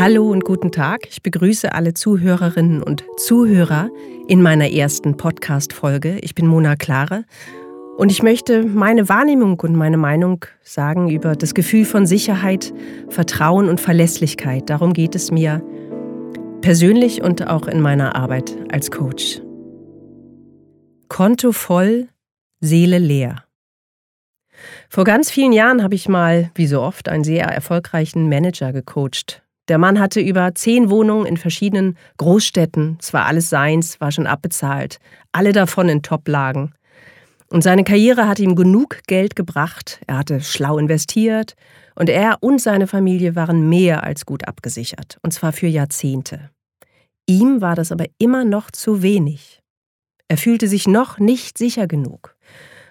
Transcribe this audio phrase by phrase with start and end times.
[0.00, 1.06] Hallo und guten Tag.
[1.10, 3.90] Ich begrüße alle Zuhörerinnen und Zuhörer
[4.28, 6.20] in meiner ersten Podcast-Folge.
[6.20, 7.26] Ich bin Mona Klare
[7.98, 12.72] und ich möchte meine Wahrnehmung und meine Meinung sagen über das Gefühl von Sicherheit,
[13.10, 14.70] Vertrauen und Verlässlichkeit.
[14.70, 15.62] Darum geht es mir
[16.62, 19.42] persönlich und auch in meiner Arbeit als Coach.
[21.08, 22.08] Konto voll,
[22.60, 23.44] Seele leer.
[24.88, 29.42] Vor ganz vielen Jahren habe ich mal, wie so oft, einen sehr erfolgreichen Manager gecoacht.
[29.70, 32.98] Der Mann hatte über zehn Wohnungen in verschiedenen Großstädten.
[33.00, 34.98] Es war alles seins, war schon abbezahlt.
[35.30, 36.72] Alle davon in Top-Lagen.
[37.50, 40.00] Und seine Karriere hatte ihm genug Geld gebracht.
[40.08, 41.54] Er hatte schlau investiert.
[41.94, 45.18] Und er und seine Familie waren mehr als gut abgesichert.
[45.22, 46.50] Und zwar für Jahrzehnte.
[47.28, 49.60] Ihm war das aber immer noch zu wenig.
[50.26, 52.34] Er fühlte sich noch nicht sicher genug.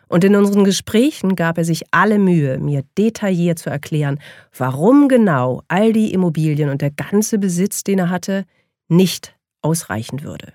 [0.10, 4.20] Und in unseren Gesprächen gab er sich alle Mühe, mir detailliert zu erklären,
[4.58, 8.46] warum genau all die Immobilien und der ganze Besitz, den er hatte,
[8.88, 10.54] nicht ausreichen würde.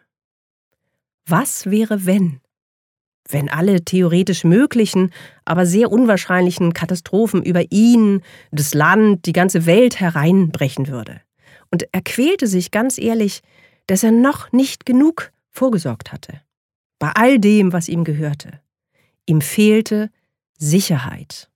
[1.27, 2.41] Was wäre, wenn?
[3.29, 5.11] Wenn alle theoretisch möglichen,
[5.45, 11.21] aber sehr unwahrscheinlichen Katastrophen über ihn, das Land, die ganze Welt hereinbrechen würde.
[11.71, 13.41] Und er quälte sich ganz ehrlich,
[13.87, 16.41] dass er noch nicht genug vorgesorgt hatte.
[16.99, 18.64] Bei all dem, was ihm gehörte.
[19.27, 20.11] Ihm fehlte
[20.59, 21.51] Sicherheit.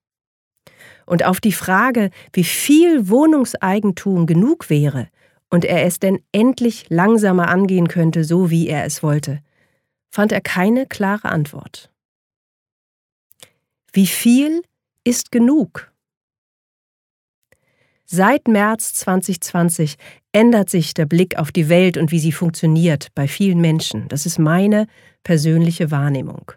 [1.06, 5.08] Und auf die Frage, wie viel Wohnungseigentum genug wäre
[5.50, 9.42] und er es denn endlich langsamer angehen könnte, so wie er es wollte,
[10.10, 11.90] fand er keine klare Antwort.
[13.92, 14.62] Wie viel
[15.04, 15.92] ist genug?
[18.04, 19.96] Seit März 2020
[20.32, 24.08] ändert sich der Blick auf die Welt und wie sie funktioniert bei vielen Menschen.
[24.08, 24.86] Das ist meine
[25.24, 26.52] persönliche Wahrnehmung.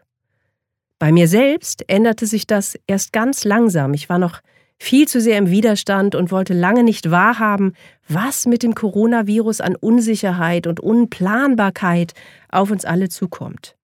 [1.02, 3.96] Bei mir selbst änderte sich das erst ganz langsam.
[3.96, 4.40] Ich war noch
[4.78, 7.74] viel zu sehr im Widerstand und wollte lange nicht wahrhaben,
[8.08, 12.14] was mit dem Coronavirus an Unsicherheit und Unplanbarkeit
[12.50, 13.76] auf uns alle zukommt.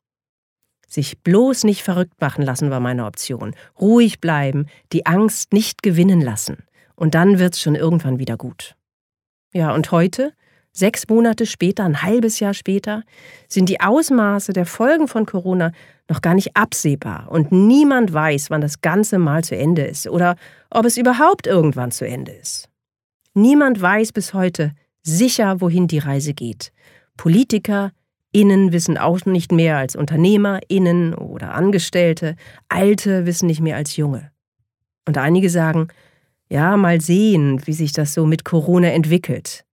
[0.87, 3.55] Sich bloß nicht verrückt machen lassen war meine Option.
[3.81, 6.67] Ruhig bleiben, die Angst nicht gewinnen lassen.
[6.93, 8.75] Und dann wird's schon irgendwann wieder gut.
[9.53, 10.33] Ja, und heute
[10.77, 13.01] Sechs Monate später, ein halbes Jahr später,
[13.47, 15.71] sind die Ausmaße der Folgen von Corona
[16.07, 20.35] noch gar nicht absehbar und niemand weiß, wann das Ganze mal zu Ende ist oder
[20.69, 22.69] ob es überhaupt irgendwann zu Ende ist.
[23.33, 24.71] Niemand weiß bis heute
[25.01, 26.71] sicher, wohin die Reise geht.
[27.17, 27.91] Politiker,
[28.31, 32.35] Innen wissen auch nicht mehr als Unternehmer, Innen oder Angestellte,
[32.69, 34.29] Alte wissen nicht mehr als Junge.
[35.07, 35.87] Und einige sagen,
[36.49, 39.63] ja, mal sehen, wie sich das so mit Corona entwickelt.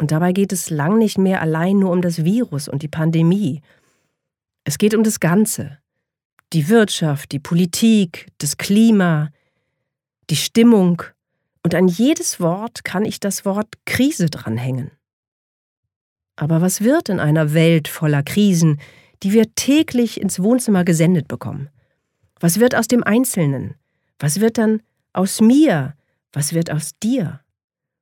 [0.00, 3.60] Und dabei geht es lang nicht mehr allein nur um das Virus und die Pandemie.
[4.64, 5.76] Es geht um das Ganze.
[6.54, 9.28] Die Wirtschaft, die Politik, das Klima,
[10.30, 11.02] die Stimmung.
[11.62, 14.90] Und an jedes Wort kann ich das Wort Krise dranhängen.
[16.34, 18.80] Aber was wird in einer Welt voller Krisen,
[19.22, 21.68] die wir täglich ins Wohnzimmer gesendet bekommen?
[22.40, 23.74] Was wird aus dem Einzelnen?
[24.18, 24.80] Was wird dann
[25.12, 25.94] aus mir?
[26.32, 27.40] Was wird aus dir?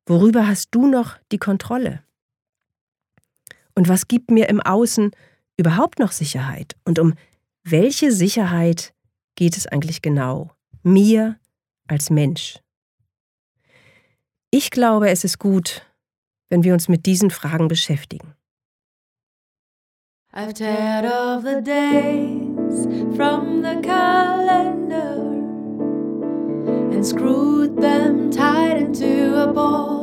[0.09, 2.03] Worüber hast du noch die Kontrolle?
[3.75, 5.11] Und was gibt mir im Außen
[5.59, 6.77] überhaupt noch Sicherheit?
[6.87, 7.13] Und um
[7.63, 8.95] welche Sicherheit
[9.35, 10.51] geht es eigentlich genau?
[10.83, 11.39] Mir
[11.89, 12.59] als Mensch.
[14.51, 15.87] Ich glaube, es ist gut,
[16.49, 18.33] wenn wir uns mit diesen Fragen beschäftigen.
[20.33, 25.21] I've tired of the days from the calendar
[26.95, 29.98] and screwed them tight into a ball.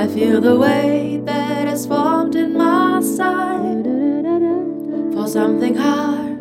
[0.00, 3.84] I feel the weight that has formed in my side.
[5.12, 6.40] For something hard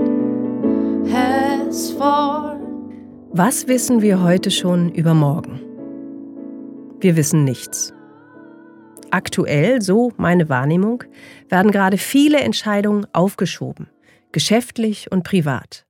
[1.12, 2.94] has formed.
[3.34, 5.59] Was wissen wir heute schon über morgen?
[7.02, 7.92] Wir wissen nichts.
[9.12, 11.03] Aktuell, so meine Wahrnehmung,
[11.50, 13.90] werden gerade viele Entscheidungen aufgeschoben,
[14.31, 15.86] geschäftlich und privat.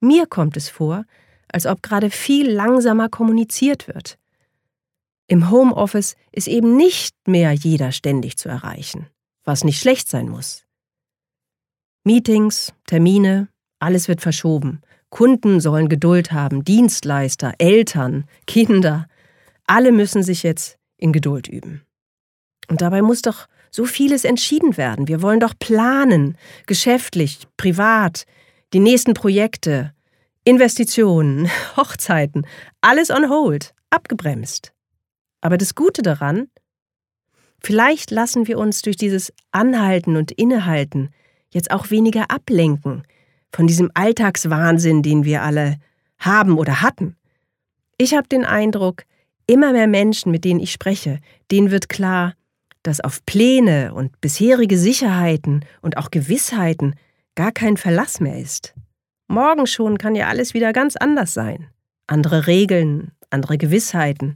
[0.00, 1.04] Mir kommt es vor,
[1.52, 4.16] als ob gerade viel langsamer kommuniziert wird,
[5.30, 9.06] im Homeoffice ist eben nicht mehr jeder ständig zu erreichen,
[9.44, 10.64] was nicht schlecht sein muss.
[12.02, 13.48] Meetings, Termine,
[13.78, 14.80] alles wird verschoben.
[15.08, 19.06] Kunden sollen Geduld haben, Dienstleister, Eltern, Kinder,
[19.68, 21.82] alle müssen sich jetzt in Geduld üben.
[22.68, 25.06] Und dabei muss doch so vieles entschieden werden.
[25.06, 26.36] Wir wollen doch planen,
[26.66, 28.26] geschäftlich, privat,
[28.72, 29.94] die nächsten Projekte,
[30.42, 32.48] Investitionen, Hochzeiten,
[32.80, 34.72] alles on hold, abgebremst.
[35.40, 36.48] Aber das Gute daran,
[37.60, 41.10] vielleicht lassen wir uns durch dieses Anhalten und Innehalten
[41.50, 43.04] jetzt auch weniger ablenken
[43.52, 45.76] von diesem Alltagswahnsinn, den wir alle
[46.18, 47.16] haben oder hatten.
[47.98, 49.04] Ich habe den Eindruck,
[49.46, 51.18] immer mehr Menschen, mit denen ich spreche,
[51.50, 52.34] denen wird klar,
[52.82, 56.94] dass auf Pläne und bisherige Sicherheiten und auch Gewissheiten
[57.34, 58.74] gar kein Verlass mehr ist.
[59.28, 61.68] Morgen schon kann ja alles wieder ganz anders sein.
[62.06, 64.34] Andere Regeln, andere Gewissheiten.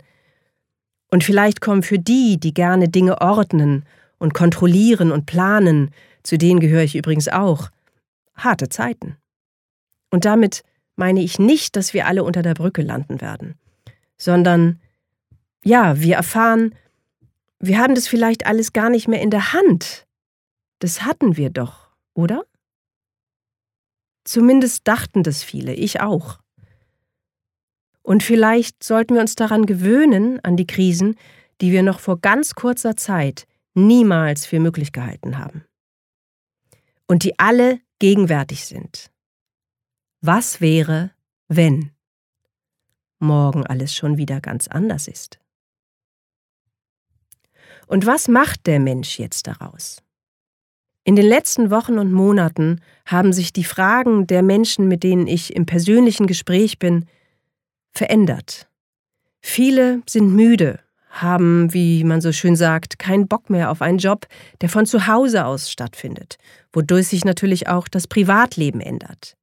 [1.15, 3.85] Und vielleicht kommen für die, die gerne Dinge ordnen
[4.19, 5.93] und kontrollieren und planen,
[6.25, 7.71] zu denen gehöre ich übrigens auch,
[8.35, 9.17] harte Zeiten.
[10.11, 10.65] Und damit
[10.97, 13.55] meine ich nicht, dass wir alle unter der Brücke landen werden,
[14.17, 14.81] sondern
[15.63, 16.75] ja, wir erfahren,
[17.61, 20.09] wir haben das vielleicht alles gar nicht mehr in der Hand.
[20.81, 22.43] Das hatten wir doch, oder?
[24.25, 26.41] Zumindest dachten das viele, ich auch.
[28.05, 31.17] Und vielleicht sollten wir uns daran gewöhnen, an die Krisen,
[31.63, 35.65] die wir noch vor ganz kurzer Zeit niemals für möglich gehalten haben.
[37.07, 39.11] Und die alle gegenwärtig sind.
[40.21, 41.13] Was wäre,
[41.49, 41.93] wenn
[43.21, 45.41] morgen alles schon wieder ganz anders ist?
[47.87, 50.03] Und was macht der Mensch jetzt daraus?
[51.05, 55.57] In den letzten Wochen und Monaten haben sich die Fragen der Menschen, mit denen ich
[55.57, 57.07] im persönlichen Gespräch bin,
[57.95, 58.69] verändert.
[59.41, 60.81] Viele sind müde,
[61.11, 64.27] haben, wie man so schön sagt, keinen Bock mehr auf einen Job,
[64.61, 66.39] der von zu Hause aus stattfindet,
[66.73, 69.37] wodurch sich natürlich auch das Privatleben ändert.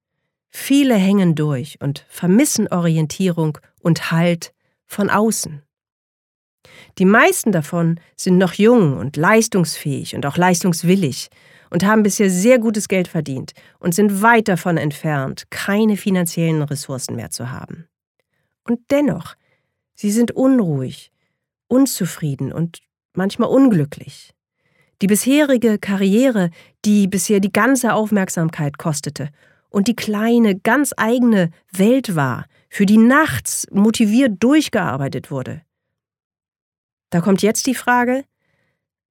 [0.50, 4.54] Viele hängen durch und vermissen Orientierung und Halt
[4.86, 5.62] von außen.
[6.98, 11.30] Die meisten davon sind noch jung und leistungsfähig und auch leistungswillig
[11.70, 17.16] und haben bisher sehr gutes Geld verdient und sind weit davon entfernt, keine finanziellen Ressourcen
[17.16, 17.88] mehr zu haben.
[18.72, 19.36] Und dennoch,
[19.96, 21.12] sie sind unruhig,
[21.68, 22.80] unzufrieden und
[23.14, 24.34] manchmal unglücklich.
[25.02, 26.52] Die bisherige Karriere,
[26.86, 29.30] die bisher die ganze Aufmerksamkeit kostete
[29.70, 35.64] und die kleine, ganz eigene Welt war, für die nachts motiviert durchgearbeitet wurde,
[37.10, 38.24] da kommt jetzt die Frage,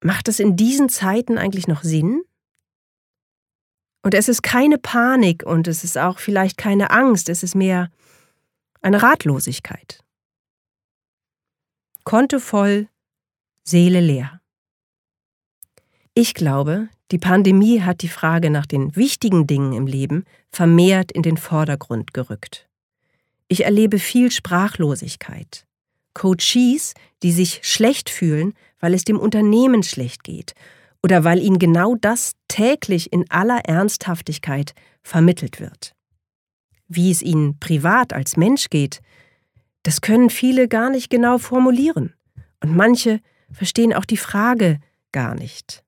[0.02, 2.22] macht es in diesen Zeiten eigentlich noch Sinn?
[4.02, 7.90] Und es ist keine Panik und es ist auch vielleicht keine Angst, es ist mehr
[8.80, 10.00] eine Ratlosigkeit.
[12.04, 12.88] Konto voll,
[13.62, 14.40] Seele leer.
[16.14, 21.22] Ich glaube, die Pandemie hat die Frage nach den wichtigen Dingen im Leben vermehrt in
[21.22, 22.68] den Vordergrund gerückt.
[23.48, 25.66] Ich erlebe viel Sprachlosigkeit,
[26.14, 30.54] Coaches, die sich schlecht fühlen, weil es dem Unternehmen schlecht geht
[31.02, 35.94] oder weil ihnen genau das täglich in aller Ernsthaftigkeit vermittelt wird.
[36.90, 39.00] Wie es ihnen privat als Mensch geht,
[39.84, 42.12] das können viele gar nicht genau formulieren.
[42.62, 43.20] Und manche
[43.50, 44.78] verstehen auch die Frage
[45.12, 45.82] gar nicht.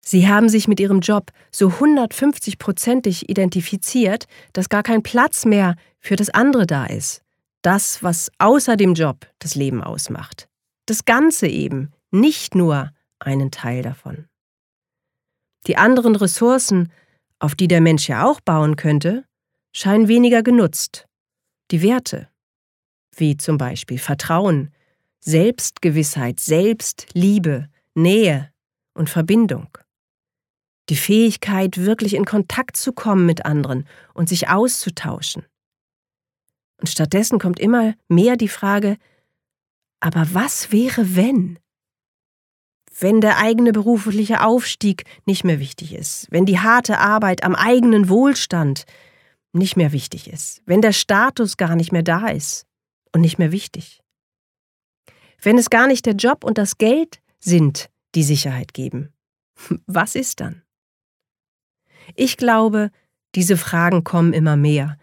[0.00, 6.16] Sie haben sich mit ihrem Job so 150-prozentig identifiziert, dass gar kein Platz mehr für
[6.16, 7.22] das andere da ist
[7.66, 10.48] das, was außer dem Job das Leben ausmacht.
[10.86, 14.28] Das Ganze eben, nicht nur einen Teil davon.
[15.66, 16.92] Die anderen Ressourcen,
[17.40, 19.24] auf die der Mensch ja auch bauen könnte,
[19.76, 21.06] scheinen weniger genutzt.
[21.70, 22.28] Die Werte,
[23.14, 24.72] wie zum Beispiel Vertrauen,
[25.20, 28.50] Selbstgewissheit, Selbstliebe, Nähe
[28.94, 29.68] und Verbindung.
[30.88, 35.44] Die Fähigkeit, wirklich in Kontakt zu kommen mit anderen und sich auszutauschen.
[36.78, 38.96] Und stattdessen kommt immer mehr die Frage,
[40.00, 41.58] aber was wäre, wenn?
[42.98, 48.08] Wenn der eigene berufliche Aufstieg nicht mehr wichtig ist, wenn die harte Arbeit am eigenen
[48.08, 48.86] Wohlstand
[49.58, 52.66] nicht mehr wichtig ist, wenn der Status gar nicht mehr da ist
[53.12, 54.00] und nicht mehr wichtig.
[55.40, 59.12] Wenn es gar nicht der Job und das Geld sind, die Sicherheit geben.
[59.86, 60.62] Was ist dann?
[62.14, 62.90] Ich glaube,
[63.34, 64.98] diese Fragen kommen immer mehr,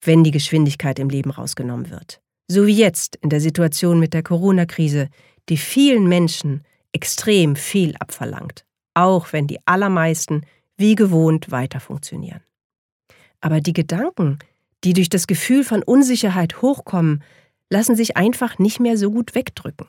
[0.00, 2.20] wenn die Geschwindigkeit im Leben rausgenommen wird.
[2.48, 5.08] So wie jetzt in der Situation mit der Corona-Krise,
[5.48, 8.64] die vielen Menschen extrem viel abverlangt,
[8.94, 10.42] auch wenn die allermeisten
[10.76, 12.40] wie gewohnt weiter funktionieren.
[13.40, 14.38] Aber die Gedanken,
[14.84, 17.22] die durch das Gefühl von Unsicherheit hochkommen,
[17.70, 19.88] lassen sich einfach nicht mehr so gut wegdrücken.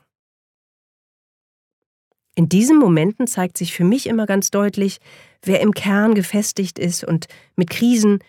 [2.36, 4.98] In diesen Momenten zeigt sich für mich immer ganz deutlich,
[5.42, 7.26] wer im Kern gefestigt ist und
[7.56, 8.20] mit Krisen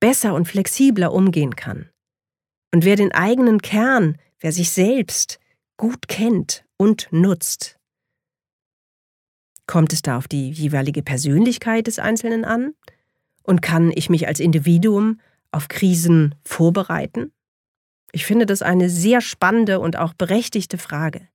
[0.00, 1.90] besser und flexibler umgehen kann.
[2.72, 5.38] Und wer den eigenen Kern, wer sich selbst
[5.76, 7.78] gut kennt und nutzt.
[9.66, 12.74] Kommt es da auf die jeweilige Persönlichkeit des Einzelnen an?
[13.42, 15.20] Und kann ich mich als Individuum
[15.50, 17.32] auf Krisen vorbereiten?
[18.12, 21.28] Ich finde das eine sehr spannende und auch berechtigte Frage.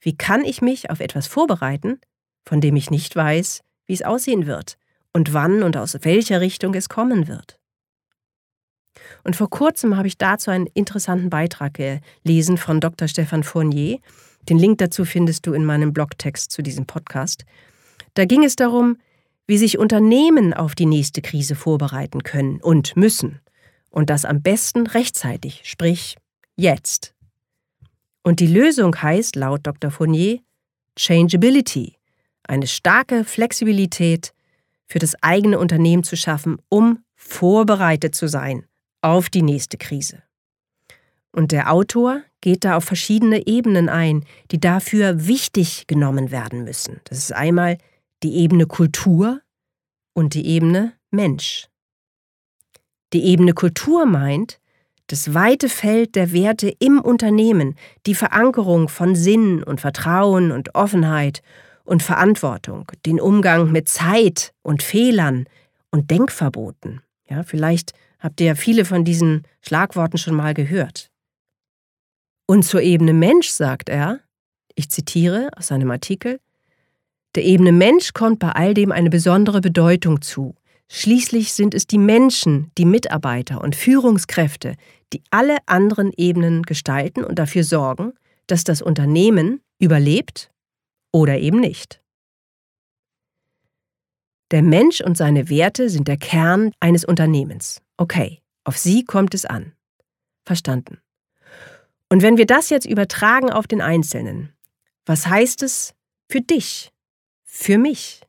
[0.00, 2.00] Wie kann ich mich auf etwas vorbereiten,
[2.44, 4.76] von dem ich nicht weiß, wie es aussehen wird
[5.12, 7.58] und wann und aus welcher Richtung es kommen wird?
[9.24, 11.78] Und vor kurzem habe ich dazu einen interessanten Beitrag
[12.22, 13.08] gelesen von Dr.
[13.08, 13.98] Stefan Fournier.
[14.48, 17.44] Den Link dazu findest du in meinem Blogtext zu diesem Podcast.
[18.14, 18.98] Da ging es darum,
[19.46, 23.40] wie sich Unternehmen auf die nächste Krise vorbereiten können und müssen.
[23.90, 26.16] Und das am besten rechtzeitig, sprich
[26.56, 27.14] jetzt.
[28.22, 29.90] Und die Lösung heißt laut Dr.
[29.90, 30.40] Fournier
[30.98, 31.96] Changeability,
[32.44, 34.32] eine starke Flexibilität
[34.86, 38.64] für das eigene Unternehmen zu schaffen, um vorbereitet zu sein
[39.02, 40.22] auf die nächste Krise.
[41.32, 47.00] Und der Autor geht da auf verschiedene Ebenen ein, die dafür wichtig genommen werden müssen.
[47.04, 47.78] Das ist einmal
[48.26, 49.40] die Ebene Kultur
[50.12, 51.68] und die Ebene Mensch.
[53.12, 54.58] Die Ebene Kultur meint,
[55.06, 61.40] das weite Feld der Werte im Unternehmen, die Verankerung von Sinn und Vertrauen und Offenheit
[61.84, 65.48] und Verantwortung, den Umgang mit Zeit und Fehlern
[65.92, 67.02] und Denkverboten.
[67.30, 71.12] Ja, vielleicht habt ihr ja viele von diesen Schlagworten schon mal gehört.
[72.48, 74.18] Und zur Ebene Mensch sagt er,
[74.74, 76.40] ich zitiere aus seinem Artikel,
[77.36, 80.54] der Ebene Mensch kommt bei all dem eine besondere Bedeutung zu.
[80.88, 84.76] Schließlich sind es die Menschen, die Mitarbeiter und Führungskräfte,
[85.12, 88.12] die alle anderen Ebenen gestalten und dafür sorgen,
[88.46, 90.50] dass das Unternehmen überlebt
[91.12, 92.00] oder eben nicht.
[94.52, 97.82] Der Mensch und seine Werte sind der Kern eines Unternehmens.
[97.96, 99.72] Okay, auf sie kommt es an.
[100.44, 101.00] Verstanden.
[102.08, 104.52] Und wenn wir das jetzt übertragen auf den Einzelnen,
[105.04, 105.94] was heißt es
[106.30, 106.92] für dich,
[107.56, 108.20] für mich?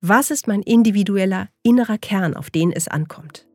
[0.00, 3.46] Was ist mein individueller innerer Kern, auf den es ankommt?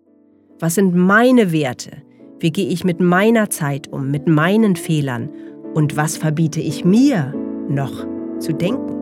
[0.60, 2.04] Was sind meine Werte?
[2.40, 5.30] Wie gehe ich mit meiner Zeit um, mit meinen Fehlern?
[5.74, 7.34] Und was verbiete ich mir
[7.68, 8.06] noch
[8.40, 8.96] zu denken?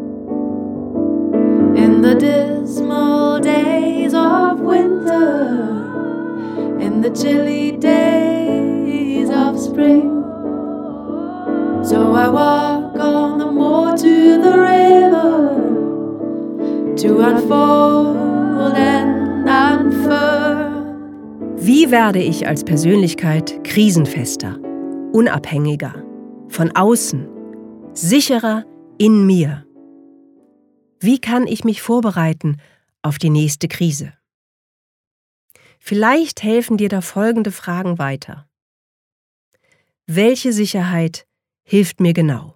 [1.75, 5.83] In the dismal days of winter,
[6.79, 10.23] in the chilly days of spring.
[11.83, 13.76] So I walk on the moor
[16.97, 20.85] to unfold and unfurl.
[21.57, 24.59] Wie werde ich als Persönlichkeit krisenfester,
[25.13, 26.03] unabhängiger,
[26.49, 27.27] von außen,
[27.93, 28.65] sicherer
[28.97, 29.65] in mir?
[30.99, 32.57] Wie kann ich mich vorbereiten
[33.03, 34.13] auf die nächste Krise?
[35.79, 38.49] Vielleicht helfen dir da folgende Fragen weiter.
[40.07, 41.27] Welche Sicherheit
[41.63, 42.55] hilft mir genau?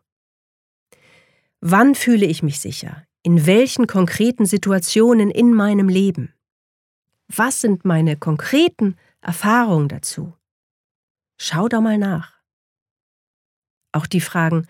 [1.59, 3.05] Wann fühle ich mich sicher?
[3.23, 6.33] In welchen konkreten Situationen in meinem Leben?
[7.27, 10.33] Was sind meine konkreten Erfahrungen dazu?
[11.37, 12.33] Schau da mal nach.
[13.91, 14.65] Auch die Fragen,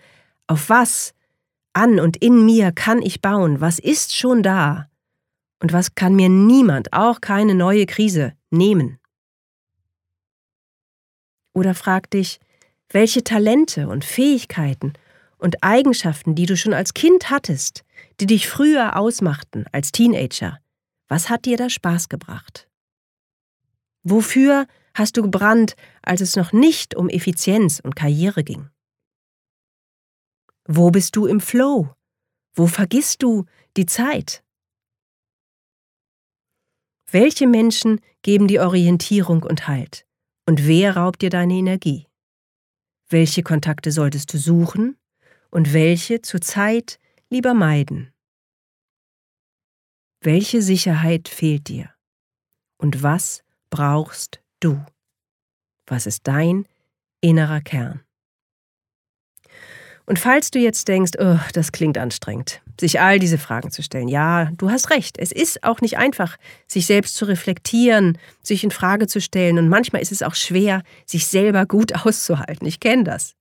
[0.46, 1.14] auf was
[1.72, 4.90] an und in mir kann ich bauen, was ist schon da
[5.62, 8.98] und was kann mir niemand, auch keine neue Krise, nehmen.
[11.54, 12.38] Oder frag dich,
[12.90, 14.92] welche Talente und Fähigkeiten
[15.42, 17.84] und Eigenschaften, die du schon als Kind hattest,
[18.20, 20.60] die dich früher ausmachten als Teenager,
[21.08, 22.68] was hat dir da Spaß gebracht?
[24.04, 28.70] Wofür hast du gebrannt, als es noch nicht um Effizienz und Karriere ging?
[30.64, 31.92] Wo bist du im Flow?
[32.54, 33.44] Wo vergisst du
[33.76, 34.44] die Zeit?
[37.10, 40.06] Welche Menschen geben dir Orientierung und Halt?
[40.46, 42.06] Und wer raubt dir deine Energie?
[43.08, 44.96] Welche Kontakte solltest du suchen
[45.52, 46.98] und welche zurzeit
[47.30, 48.12] lieber meiden?
[50.20, 51.90] Welche Sicherheit fehlt dir?
[52.78, 54.84] Und was brauchst du?
[55.86, 56.66] Was ist dein
[57.20, 58.00] innerer Kern?
[60.06, 64.08] Und falls du jetzt denkst, oh, das klingt anstrengend, sich all diese Fragen zu stellen,
[64.08, 68.72] ja, du hast recht, es ist auch nicht einfach, sich selbst zu reflektieren, sich in
[68.72, 72.66] Frage zu stellen und manchmal ist es auch schwer, sich selber gut auszuhalten.
[72.66, 73.36] Ich kenne das.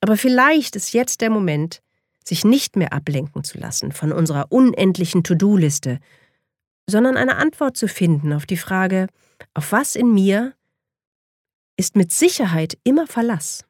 [0.00, 1.82] Aber vielleicht ist jetzt der Moment,
[2.24, 5.98] sich nicht mehr ablenken zu lassen von unserer unendlichen To-Do-Liste,
[6.88, 9.08] sondern eine Antwort zu finden auf die Frage,
[9.54, 10.54] auf was in mir
[11.76, 13.64] ist mit Sicherheit immer Verlass.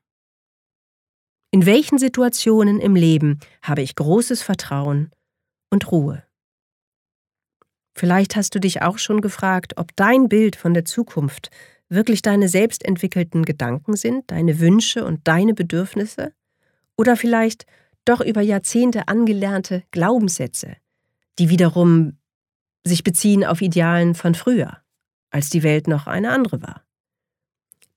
[1.51, 5.11] In welchen Situationen im Leben habe ich großes Vertrauen
[5.71, 6.25] und Ruhe?
[7.95, 11.51] Vielleicht hast du dich auch schon gefragt, ob dein Bild von der Zukunft
[11.89, 16.33] wirklich deine selbst entwickelten Gedanken sind, deine Wünsche und deine Bedürfnisse?
[16.97, 17.67] Oder vielleicht
[18.05, 20.77] doch über Jahrzehnte angelernte Glaubenssätze,
[21.39, 22.19] die wiederum
[22.85, 24.79] sich beziehen auf Idealen von früher,
[25.31, 26.89] als die Welt noch eine andere war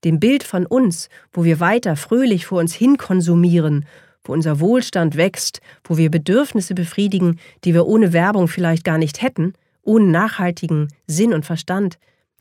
[0.03, 3.85] dem Bild von uns, wo wir weiter fröhlich vor uns hin konsumieren,
[4.23, 9.21] wo unser Wohlstand wächst, wo wir Bedürfnisse befriedigen, die wir ohne Werbung vielleicht gar nicht
[9.21, 11.97] hätten, ohne nachhaltigen Sinn und Verstand,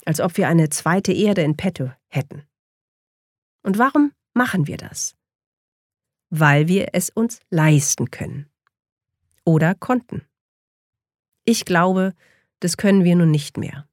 [0.06, 2.44] als ob wir eine zweite Erde in petto hätten.
[3.62, 5.14] Und warum machen wir das?
[6.30, 8.48] Weil wir es uns leisten können.
[9.44, 10.22] Oder konnten.
[11.44, 12.14] Ich glaube,
[12.60, 13.88] das können wir nun nicht mehr.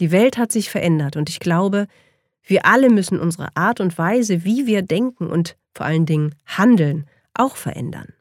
[0.00, 1.86] Die Welt hat sich verändert und ich glaube,
[2.42, 7.08] wir alle müssen unsere Art und Weise, wie wir denken und vor allen Dingen handeln,
[7.32, 8.12] auch verändern.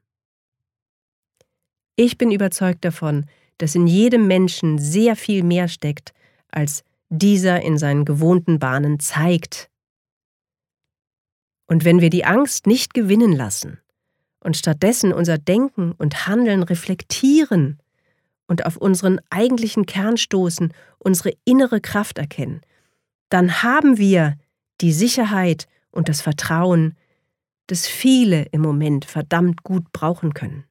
[1.95, 3.25] Ich bin überzeugt davon,
[3.57, 6.13] dass in jedem Menschen sehr viel mehr steckt,
[6.49, 6.83] als
[7.17, 9.69] dieser in seinen gewohnten Bahnen zeigt.
[11.67, 13.79] Und wenn wir die Angst nicht gewinnen lassen
[14.39, 17.79] und stattdessen unser Denken und Handeln reflektieren
[18.47, 22.61] und auf unseren eigentlichen Kern stoßen, unsere innere Kraft erkennen,
[23.29, 24.37] dann haben wir
[24.81, 26.95] die Sicherheit und das Vertrauen,
[27.67, 30.65] das viele im Moment verdammt gut brauchen können.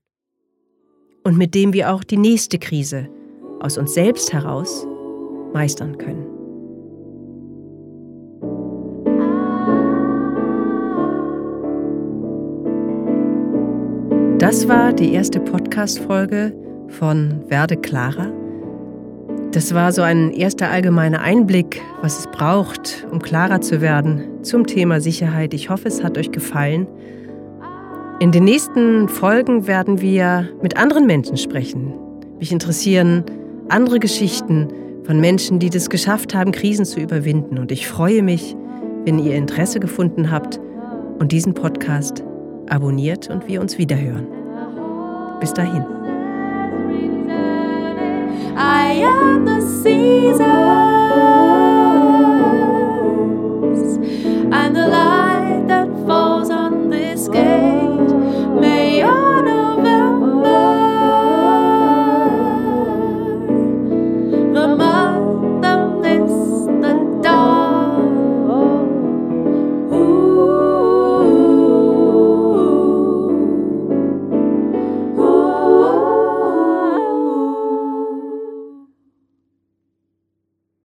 [1.25, 3.09] Und mit dem wir auch die nächste Krise
[3.61, 4.87] aus uns selbst heraus
[5.53, 6.32] meistern können.
[14.43, 16.53] Das war die erste Podcast-Folge
[16.89, 18.27] von Werde Clara.
[19.53, 24.67] Das war so ein erster allgemeiner Einblick, was es braucht, um klarer zu werden zum
[24.67, 25.55] Thema Sicherheit.
[25.55, 26.89] Ich hoffe, es hat euch gefallen.
[28.19, 31.95] In den nächsten Folgen werden wir mit anderen Menschen sprechen.
[32.41, 33.23] Mich interessieren
[33.69, 34.67] andere Geschichten
[35.05, 37.59] von Menschen, die das geschafft haben, Krisen zu überwinden.
[37.59, 38.57] Und ich freue mich,
[39.05, 40.59] wenn ihr Interesse gefunden habt
[41.21, 42.25] und diesen Podcast
[42.73, 44.27] abonniert und wir uns wiederhören.
[45.41, 45.85] Bis dahin.
[48.55, 50.62] I am the sea.